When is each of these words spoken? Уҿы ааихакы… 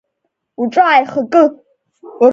Уҿы 0.61 0.81
ааихакы… 0.85 1.43